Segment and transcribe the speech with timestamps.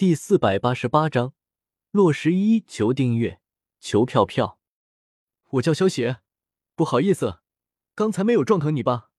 [0.00, 1.34] 第四百八十八章，
[1.90, 3.42] 洛十一求订阅，
[3.80, 4.58] 求票票。
[5.50, 6.22] 我叫萧邪，
[6.74, 7.42] 不好意思，
[7.94, 9.10] 刚才没有撞疼你吧？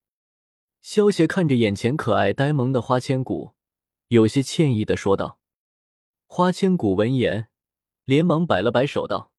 [0.81, 3.53] 萧邪看着眼前可爱呆萌的花千骨，
[4.07, 5.39] 有些歉意的说道。
[6.25, 7.51] 花千骨闻言，
[8.05, 9.31] 连忙摆了摆手道：“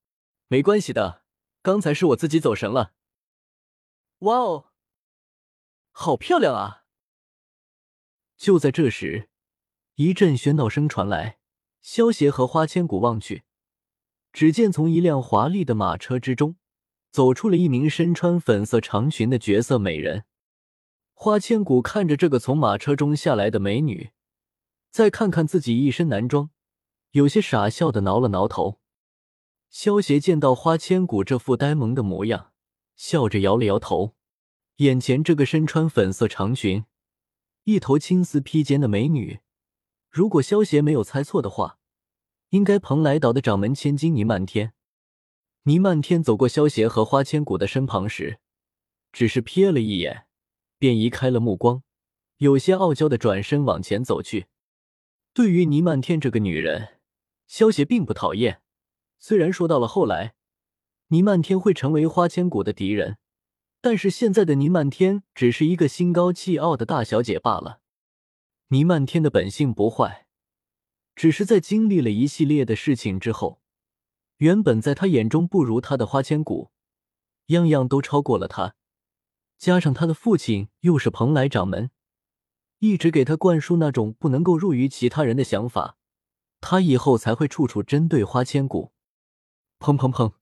[0.46, 1.24] 没关系的，
[1.60, 2.94] 刚才是我自己走神了。”
[4.22, 4.70] 哇哦，
[5.90, 6.84] 好漂亮啊！
[8.36, 9.31] 就在这时。
[9.96, 11.36] 一阵喧闹声传来，
[11.82, 13.42] 萧协和花千骨望去，
[14.32, 16.56] 只见从一辆华丽的马车之中
[17.10, 20.24] 走出了一名身穿粉色长裙的绝色美人。
[21.12, 24.12] 花千骨看着这个从马车中下来的美女，
[24.90, 26.48] 再看看自己一身男装，
[27.10, 28.80] 有些傻笑的挠了挠头。
[29.68, 32.52] 萧协见到花千骨这副呆萌的模样，
[32.96, 34.14] 笑着摇了摇头。
[34.76, 36.86] 眼前这个身穿粉色长裙、
[37.64, 39.41] 一头青丝披肩的美女。
[40.12, 41.78] 如果萧协没有猜错的话，
[42.50, 44.74] 应该蓬莱岛的掌门千金倪漫天。
[45.62, 48.38] 倪漫天走过萧协和花千骨的身旁时，
[49.10, 50.26] 只是瞥了一眼，
[50.78, 51.82] 便移开了目光，
[52.36, 54.48] 有些傲娇的转身往前走去。
[55.32, 57.00] 对于倪漫天这个女人，
[57.46, 58.60] 萧协并不讨厌。
[59.18, 60.34] 虽然说到了后来，
[61.08, 63.16] 倪漫天会成为花千骨的敌人，
[63.80, 67.80] 但是现在的倪漫天只是一个心高气傲的大小姐罢了。
[68.72, 70.26] 倪漫天的本性不坏，
[71.14, 73.60] 只是在经历了一系列的事情之后，
[74.38, 76.70] 原本在他眼中不如他的花千骨，
[77.48, 78.74] 样样都超过了他。
[79.58, 81.90] 加上他的父亲又是蓬莱掌门，
[82.78, 85.98] 一直给他灌输那种不能够入于其他人的想法，
[86.62, 88.92] 他以后才会处处针对花千骨。
[89.80, 90.32] 砰砰砰！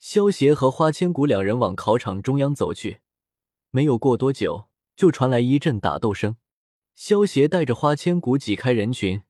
[0.00, 3.02] 萧协和花千骨两人往考场中央走去，
[3.70, 6.34] 没有过多久，就传来一阵打斗声。
[6.94, 9.24] 萧协带着花千骨挤开人群，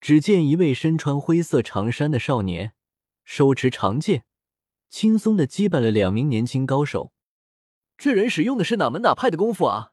[0.00, 2.74] 只见一位身穿灰色长衫的少年，
[3.24, 4.24] 手持长剑，
[4.90, 7.12] 轻松的击败了两名年轻高手。
[7.96, 9.92] 这人使用的是哪门哪派的功夫啊？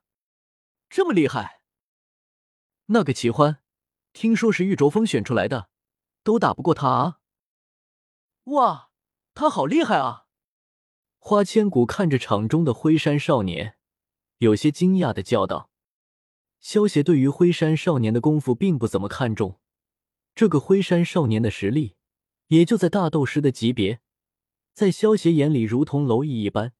[0.90, 1.62] 这么厉害！
[2.88, 3.62] 那个齐欢，
[4.14, 5.70] 听说是玉卓峰选出来的，
[6.24, 7.20] 都打不过他啊！
[8.46, 8.92] 哇，
[9.34, 10.26] 他好厉害啊！
[11.20, 13.78] 花千骨看着场中的灰山少年，
[14.38, 15.70] 有些惊讶的叫道。
[16.70, 19.58] 萧协对于灰山少年的功夫并不怎么看重，
[20.36, 21.96] 这个灰山少年的实力
[22.48, 24.02] 也就在大斗师的级别，
[24.74, 26.74] 在萧协眼里如同蝼蚁一般。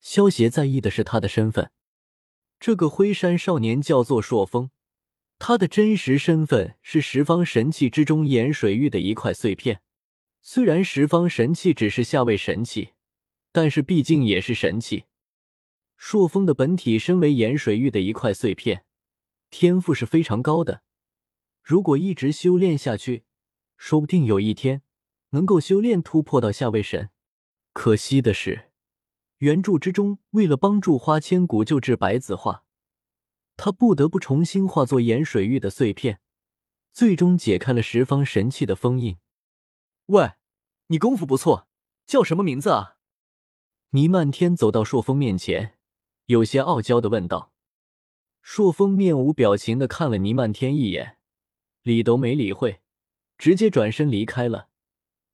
[0.00, 1.70] 萧协在意的是他的身份，
[2.58, 4.70] 这个灰山少年叫做朔风，
[5.38, 9.82] 他的真实身份是十方神器之中盐水玉的一块碎片。
[10.40, 12.92] 虽然十方神器只是下位神器，
[13.52, 15.04] 但是毕竟也是神器。
[15.98, 18.86] 朔风的本体身为盐水玉的一块碎片。
[19.56, 20.82] 天赋是非常高的，
[21.62, 23.22] 如果一直修炼下去，
[23.76, 24.82] 说不定有一天
[25.30, 27.10] 能够修炼突破到下位神。
[27.72, 28.72] 可惜的是，
[29.38, 32.64] 原著之中为了帮助花千骨救治白子画，
[33.56, 36.18] 他不得不重新化作盐水玉的碎片，
[36.92, 39.18] 最终解开了十方神器的封印。
[40.06, 40.32] 喂，
[40.88, 41.68] 你功夫不错，
[42.08, 42.96] 叫什么名字啊？
[43.90, 45.78] 倪漫天走到朔风面前，
[46.26, 47.53] 有些傲娇的问道。
[48.46, 51.16] 朔风面无表情的看了倪漫天一眼，
[51.80, 52.82] 理都没理会，
[53.38, 54.68] 直接转身离开了，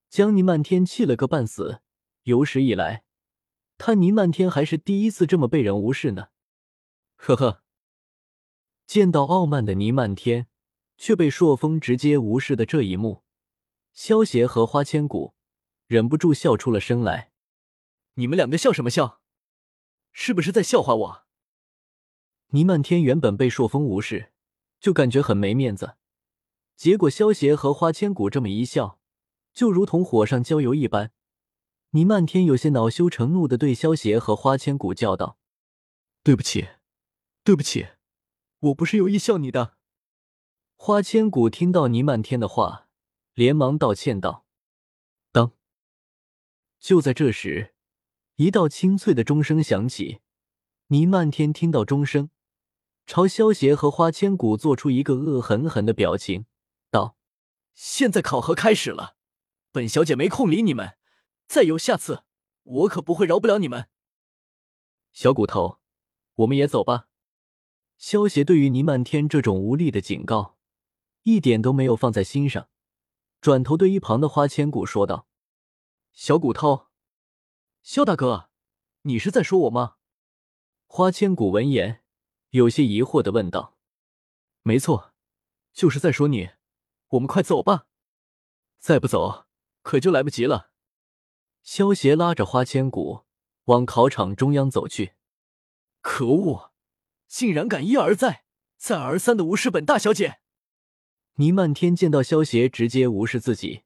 [0.09, 1.82] 将倪漫天气了个半死。
[2.22, 3.03] 有史以来，
[3.76, 6.28] 他倪漫天还是第一次这么被人无视呢。
[7.16, 7.65] 呵呵，
[8.87, 10.47] 见到傲慢的倪漫天
[10.97, 13.25] 却被朔风直接无视的这一幕，
[13.92, 15.34] 萧协和花千骨
[15.88, 17.32] 忍不住笑出了声来。
[18.15, 19.21] 你们两个笑什么笑？
[20.12, 21.27] 是不是在笑话我？
[22.50, 24.32] 倪漫天原本被朔风无视，
[24.80, 25.96] 就感觉很没面子。
[26.76, 28.98] 结果萧协和花千骨这么一笑，
[29.52, 31.12] 就如同火上浇油一般。
[31.90, 35.38] 倪漫天有些恼羞成怒的对萧协和花千骨叫道
[36.24, 36.68] ：“对不起，
[37.44, 37.88] 对不起，
[38.60, 39.76] 我不是有意笑你的。”
[40.74, 42.88] 花千骨听到倪漫天的话，
[43.34, 44.44] 连忙道歉道
[45.30, 45.53] ：“当。”
[46.80, 47.74] 就在这时，
[48.36, 50.20] 一道清脆的钟声响起。
[50.86, 52.30] 倪漫天听到钟声。
[53.10, 56.47] 朝萧协和花千骨做出一个恶狠狠的表情，
[56.92, 57.16] 道
[57.74, 59.16] ：“现在考核开始了，
[59.72, 60.97] 本小姐没空理你们，
[61.48, 62.22] 再有下次，
[62.62, 63.89] 我可不会饶不了你们。”
[65.10, 65.80] 小骨头，
[66.36, 67.09] 我们也走吧。
[67.98, 70.56] 萧协对于倪漫天这种无力的警告，
[71.24, 72.68] 一点都没有放在心上，
[73.41, 75.27] 转头对一旁的花千骨说道
[76.15, 76.86] ：“小骨头，
[77.83, 78.51] 萧大哥，
[79.03, 79.97] 你是在说我吗？”
[80.86, 82.04] 花千骨闻言。
[82.50, 83.76] 有些疑惑的问道
[84.62, 85.14] ：“没错，
[85.72, 86.50] 就是在说你。
[87.10, 87.86] 我们快走吧，
[88.78, 89.47] 再不走
[89.82, 90.72] 可就来不及了。
[91.62, 93.24] 萧协拉着花千骨
[93.64, 95.14] 往考场中央走去。
[96.00, 96.72] 可恶，
[97.26, 98.44] 竟然敢一而再、
[98.76, 100.41] 再而三的无视本大小姐！
[101.34, 103.84] 倪漫天见到萧协直接无视自己，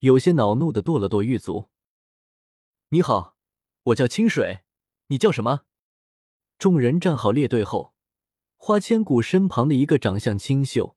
[0.00, 1.70] 有些恼怒的跺了跺狱卒。
[2.88, 3.36] 你好，
[3.84, 4.64] 我叫清水，
[5.06, 5.62] 你叫什么？
[6.58, 7.94] 众人站好列队后，
[8.64, 10.96] 花千骨身旁的一个长相清秀、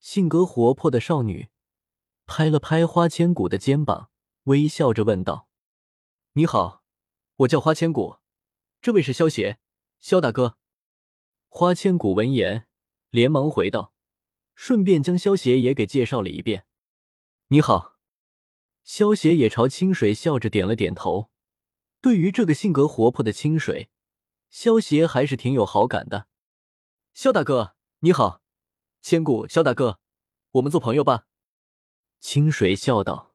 [0.00, 1.50] 性格活泼的少女
[2.24, 4.08] 拍了拍花千骨的肩膀，
[4.44, 5.46] 微笑着问道
[6.32, 6.82] ：“你好，
[7.36, 8.16] 我叫花千骨，
[8.80, 9.58] 这位是萧协，
[9.98, 10.56] 萧大哥。”
[11.50, 12.66] 花千骨闻言，
[13.10, 13.92] 连忙回道，
[14.54, 16.64] 顺便将萧协也给介绍了一遍。
[17.48, 17.98] “你好。”
[18.84, 21.28] 萧协也朝清水笑着点了点头。
[22.00, 23.90] 对于这个性格活泼的清水。
[24.48, 26.28] 萧协还是挺有好感的，
[27.16, 28.42] 萧大哥你好，
[29.00, 30.00] 千古萧大哥，
[30.50, 31.26] 我们做朋友吧。
[32.20, 33.34] 清水笑道：“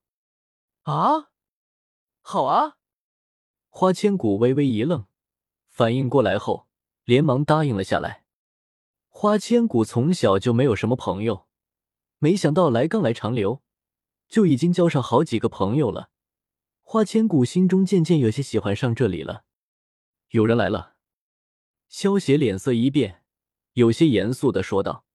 [0.85, 1.31] 啊，
[2.21, 2.77] 好啊。”
[3.69, 5.07] 花千骨微微一愣，
[5.67, 6.67] 反应过来后，
[7.05, 8.23] 连忙答应了下来。
[9.09, 11.47] 花千骨从小就没有什么朋友，
[12.19, 13.63] 没想到来刚来长留，
[14.27, 16.11] 就已经交上好几个朋友了。
[16.83, 19.45] 花千骨心中渐渐有些喜欢上这里了。
[20.29, 20.97] 有人来了。
[21.87, 23.20] 萧邪脸色一变，
[23.73, 25.05] 有些严肃的说道：“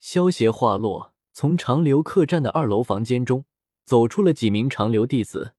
[0.00, 3.44] 萧协话落，从长留客栈的二楼房间中
[3.84, 5.54] 走出了几名长留弟子。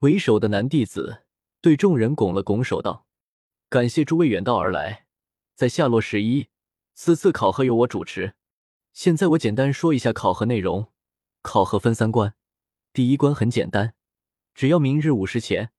[0.00, 1.24] 为首的男弟子
[1.60, 3.06] 对众人拱了拱手道
[3.70, 5.06] ：‘感谢诸位远道而来，
[5.54, 6.48] 在下落十一，
[6.94, 8.34] 此次考核由我主持。
[8.92, 10.92] 现在我简单说一下考核内容。
[11.42, 12.34] 考核分三关，
[12.92, 13.94] 第一关很简单，
[14.54, 15.70] 只要明日午时前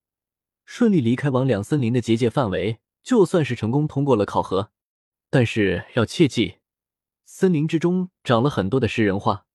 [0.65, 4.71] 顺利离开王两森林的结界范围。’”就算是成功通过了考核，
[5.29, 6.59] 但是要切记，
[7.25, 9.45] 森林之中长了很多的食人花，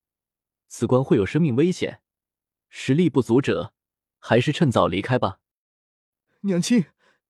[0.68, 2.00] 此关会有生命危险，
[2.68, 3.74] 实力不足者
[4.18, 5.40] 还是趁早离开吧。
[6.42, 6.86] 娘亲，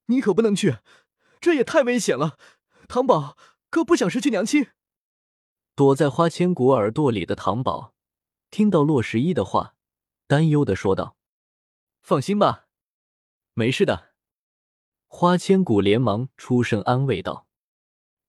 [0.07, 0.79] 你可不能去，
[1.41, 2.39] 这也太危险了。
[2.87, 3.39] 唐宝
[3.71, 4.69] 可不想失去娘亲。
[5.75, 7.95] 躲在花千骨耳朵里的唐宝
[8.51, 9.75] 听到洛十一的话，
[10.27, 11.17] 担忧的说道
[12.03, 12.69] ：“放心吧，
[13.55, 14.13] 没事的。”
[15.09, 17.47] 花千骨连忙出声安慰道：“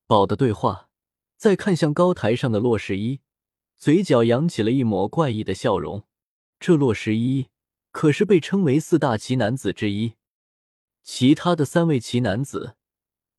[0.07, 0.89] 宝的对话。”
[1.37, 3.19] 再看向高台上的洛十一，
[3.75, 6.03] 嘴角扬起了一抹怪异的笑容。
[6.59, 7.49] 这洛十一
[7.91, 10.13] 可是被称为四大奇男子之一，
[11.03, 12.77] 其他的三位奇男子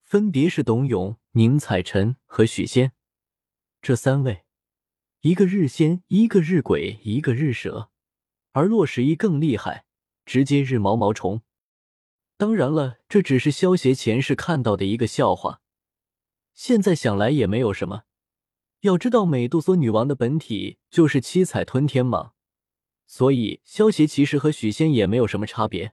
[0.02, 2.92] 分别是董永、宁采臣和许仙。
[3.80, 4.44] 这三位，
[5.22, 7.90] 一个日仙，一个日鬼，一个日蛇，
[8.52, 9.86] 而洛十一更厉害，
[10.26, 11.40] 直接日毛毛虫。
[12.36, 15.62] 当然了，这只是萧协前世看到的一个笑话，
[16.56, 18.04] 现在想来也没有什么。
[18.80, 22.30] 要知道，美杜莎女王的本体就是七彩吞天蟒，
[23.06, 25.92] 所以萧协其实和许仙也没有什么差别。